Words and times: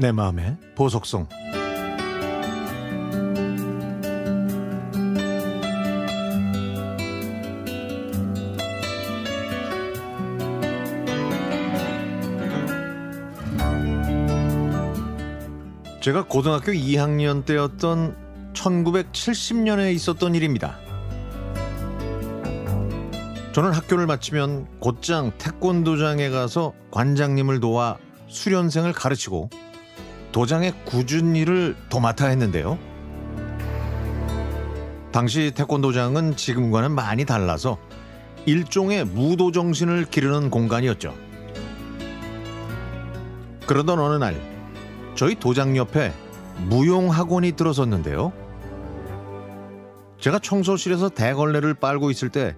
내 0.00 0.12
마음의 0.12 0.56
보석성 0.76 1.28
제가 16.00 16.24
고등학교 16.24 16.72
2학년 16.72 17.44
때였던 17.44 18.16
1970년에 18.54 19.92
있었던 19.94 20.34
일입니다. 20.34 20.78
저는 23.52 23.72
학교를 23.72 24.06
마치면 24.06 24.66
곧장 24.80 25.32
태권도장에 25.36 26.30
가서 26.30 26.72
관장님을 26.90 27.60
도와 27.60 27.98
수련생을 28.28 28.94
가르치고 28.94 29.50
도장의 30.32 30.74
일을 31.36 31.76
도맡아 31.88 32.26
했는데요. 32.26 32.78
당시 35.12 35.52
태권도장은 35.54 36.36
지금과는 36.36 36.92
많이 36.92 37.24
달라서 37.24 37.78
일종의 38.46 39.04
무도 39.04 39.52
정신을 39.52 40.04
기르는 40.06 40.50
공간이었죠. 40.50 41.14
그러던 43.66 43.98
어느 43.98 44.16
날 44.16 44.40
저희 45.14 45.34
도장 45.34 45.76
옆에 45.76 46.12
무용 46.68 47.10
학원이 47.10 47.52
들어섰는데요. 47.52 48.32
제가 50.20 50.38
청소실에서 50.38 51.08
대걸레를 51.08 51.74
빨고 51.74 52.10
있을 52.10 52.28
때 52.28 52.56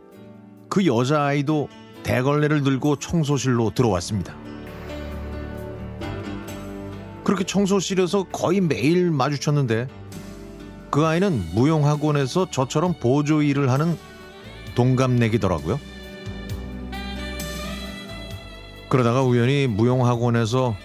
그 0.73 0.87
여자아이도 0.87 1.69
대걸레를 2.03 2.63
들고 2.63 2.97
청소실로 2.97 3.73
들어왔습니다. 3.75 4.35
그렇게 7.33 7.45
청소실에서 7.45 8.25
거의 8.25 8.61
매일 8.61 9.11
마주쳤는데 9.11 9.89
그 10.91 11.07
아이는 11.07 11.43
무용학원에서 11.55 12.51
저처럼 12.51 12.93
보조 13.01 13.41
일을 13.41 13.71
하는 13.71 13.97
동갑내기더라고요. 14.75 15.81
그러다가 18.91 19.23
우연히 19.23 19.67
무용학원에서 19.67 20.77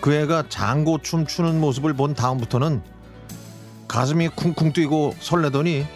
그 0.00 0.12
애가 0.12 0.48
장고 0.48 0.98
춤 0.98 1.26
추는 1.26 1.60
모습을 1.60 1.94
본 1.94 2.14
다음부터는 2.14 2.82
가슴이 3.86 4.30
쿵쿵 4.30 4.72
뛰고 4.72 5.14
설레더니 5.20 5.86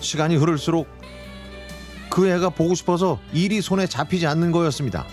시간이 0.00 0.36
흐를수록 0.36 0.88
그 2.08 2.26
애가 2.26 2.48
보고 2.50 2.74
싶어서 2.74 3.18
일이 3.34 3.60
손에 3.60 3.86
잡히지 3.86 4.26
않는 4.26 4.50
거였습니다. 4.50 5.04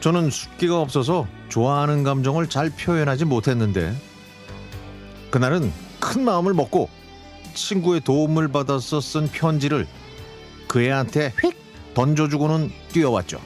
저는 0.00 0.30
숫기가 0.30 0.80
없어서 0.80 1.26
좋아하는 1.48 2.04
감정을 2.04 2.48
잘 2.48 2.70
표현하지 2.70 3.24
못했는데 3.24 3.94
그날은 5.30 5.72
큰 5.98 6.24
마음을 6.24 6.54
먹고 6.54 6.88
친구의 7.54 8.00
도움을 8.02 8.48
받아서 8.48 9.00
쓴 9.00 9.26
편지를 9.26 9.86
그 10.68 10.82
애한테 10.82 11.32
휙 11.40 11.56
던져주고는 11.94 12.70
뛰어왔죠. 12.92 13.40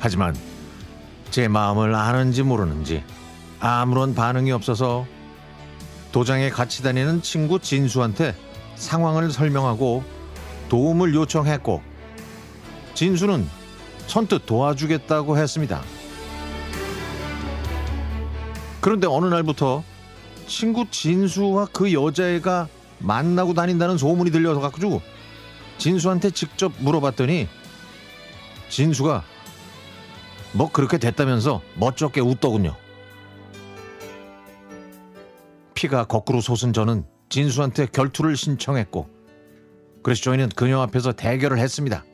하지만 0.00 0.34
제 1.30 1.46
마음을 1.46 1.94
아는지 1.94 2.42
모르는지 2.42 3.04
아무런 3.60 4.14
반응이 4.14 4.50
없어서 4.52 5.06
도장에 6.10 6.50
같이 6.50 6.82
다니는 6.82 7.22
친구 7.22 7.60
진수한테 7.60 8.34
상황을 8.76 9.30
설명하고 9.30 10.02
도움을 10.68 11.14
요청했고 11.14 11.82
진수는 12.94 13.57
선뜻 14.08 14.46
도와주겠다고 14.46 15.36
했습니다. 15.38 15.82
그런데 18.80 19.06
어느 19.06 19.26
날부터 19.26 19.84
친구 20.46 20.86
진수와 20.90 21.68
그 21.72 21.92
여자애가 21.92 22.68
만나고 23.00 23.54
다닌다는 23.54 23.98
소문이 23.98 24.30
들려서 24.30 24.60
가지고 24.60 25.02
진수한테 25.76 26.30
직접 26.30 26.72
물어봤더니 26.78 27.48
진수가 28.70 29.24
뭐 30.52 30.72
그렇게 30.72 30.98
됐다면서 30.98 31.60
멋쩍게 31.74 32.20
웃더군요. 32.20 32.74
피가 35.74 36.04
거꾸로 36.04 36.40
솟은 36.40 36.72
저는 36.72 37.04
진수한테 37.28 37.86
결투를 37.86 38.36
신청했고 38.36 39.08
그래서 40.02 40.22
저희는 40.22 40.48
그녀 40.56 40.80
앞에서 40.80 41.12
대결을 41.12 41.58
했습니다. 41.58 42.04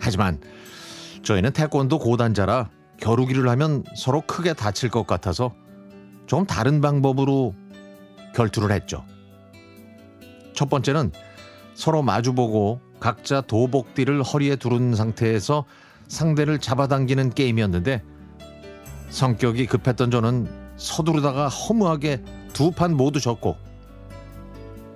하지만 0.00 0.40
저희는 1.22 1.52
태권도 1.52 1.98
고단자라 1.98 2.70
겨루기를 2.98 3.48
하면 3.48 3.84
서로 3.96 4.20
크게 4.22 4.54
다칠 4.54 4.88
것 4.90 5.06
같아서 5.06 5.52
좀 6.26 6.46
다른 6.46 6.80
방법으로 6.80 7.54
결투를 8.34 8.72
했죠. 8.72 9.04
첫 10.54 10.68
번째는 10.68 11.12
서로 11.74 12.02
마주보고 12.02 12.80
각자 13.00 13.40
도복띠를 13.40 14.22
허리에 14.22 14.56
두른 14.56 14.94
상태에서 14.94 15.64
상대를 16.08 16.58
잡아당기는 16.58 17.30
게임이었는데 17.30 18.02
성격이 19.10 19.66
급했던 19.66 20.10
저는 20.10 20.48
서두르다가 20.76 21.48
허무하게 21.48 22.22
두 22.52 22.70
판 22.70 22.94
모두 22.96 23.18
졌고 23.20 23.56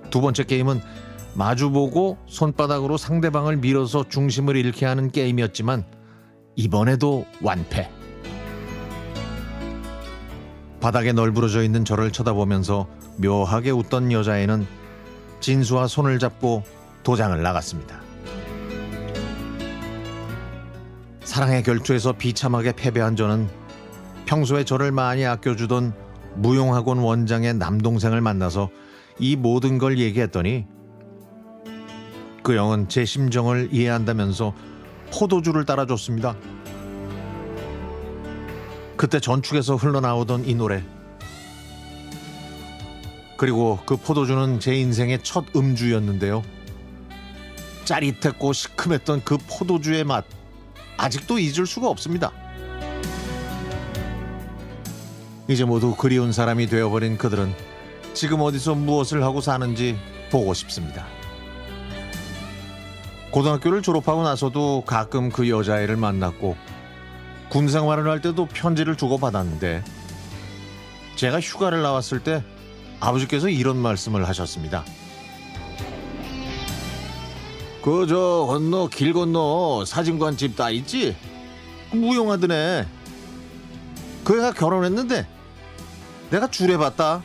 두 0.09 0.21
번째 0.21 0.43
게임은 0.43 0.79
마주보고 1.33 2.17
손바닥으로 2.27 2.97
상대방을 2.97 3.57
밀어서 3.57 4.05
중심을 4.07 4.55
잃게 4.55 4.85
하는 4.85 5.11
게임이었지만 5.11 5.83
이번에도 6.57 7.23
완패. 7.39 7.87
바닥에 10.81 11.13
널브러져 11.13 11.61
있는 11.61 11.85
저를 11.85 12.11
쳐다보면서 12.11 12.87
묘하게 13.17 13.69
웃던 13.69 14.11
여자애는 14.11 14.65
진수와 15.39 15.87
손을 15.87 16.17
잡고 16.17 16.63
도장을 17.03 17.39
나갔습니다. 17.41 18.01
사랑의 21.23 21.61
결투에서 21.61 22.13
비참하게 22.13 22.71
패배한 22.71 23.15
저는 23.15 23.47
평소에 24.25 24.63
저를 24.63 24.91
많이 24.91 25.27
아껴주던 25.27 25.93
무용학원 26.37 26.97
원장의 26.97 27.53
남동생을 27.53 28.19
만나서 28.21 28.69
이 29.19 29.35
모든 29.35 29.77
걸 29.77 29.99
얘기했더니 29.99 30.65
그 32.41 32.55
형은 32.55 32.89
제 32.89 33.05
심정을 33.05 33.69
이해한다면서 33.71 34.55
포도주를 35.11 35.65
따라줬습니다. 35.65 36.35
그때 38.95 39.19
전축에서 39.19 39.75
흘러나오던 39.75 40.45
이 40.45 40.55
노래. 40.55 40.83
그리고 43.37 43.79
그 43.85 43.95
포도주는 43.95 44.59
제 44.59 44.75
인생의 44.75 45.19
첫 45.23 45.45
음주였는데요. 45.55 46.41
짜릿했고 47.85 48.53
시큼했던 48.53 49.23
그 49.23 49.37
포도주의 49.47 50.03
맛. 50.03 50.25
아직도 50.97 51.37
잊을 51.37 51.67
수가 51.67 51.87
없습니다. 51.87 52.31
이제 55.47 55.63
모두 55.63 55.95
그리운 55.95 56.33
사람이 56.33 56.67
되어버린 56.67 57.17
그들은 57.17 57.53
지금 58.13 58.41
어디서 58.41 58.75
무엇을 58.75 59.23
하고 59.23 59.39
사는지 59.39 59.95
보고 60.31 60.53
싶습니다. 60.53 61.05
고등학교를 63.37 63.83
졸업하고 63.83 64.23
나서도 64.23 64.81
가끔 64.87 65.29
그 65.29 65.47
여자애를 65.47 65.95
만났고 65.95 66.57
군 67.49 67.67
생활을 67.67 68.09
할 68.09 68.19
때도 68.19 68.47
편지를 68.47 68.97
주고받았는데 68.97 69.83
제가 71.17 71.39
휴가를 71.39 71.83
나왔을 71.83 72.23
때 72.23 72.43
아버지께서 72.99 73.47
이런 73.49 73.77
말씀을 73.77 74.27
하셨습니다. 74.27 74.83
그 77.83 78.07
저 78.09 78.47
건너 78.49 78.87
길 78.87 79.13
건너 79.13 79.85
사진관 79.85 80.35
집 80.35 80.55
다 80.55 80.71
있지? 80.71 81.15
무용하던 81.91 82.51
애. 82.51 82.87
그 84.23 84.39
애가 84.39 84.53
결혼했는데 84.53 85.27
내가 86.31 86.47
줄에 86.47 86.75
봤다. 86.75 87.21